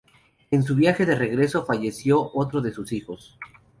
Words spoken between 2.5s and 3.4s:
de sus hijos.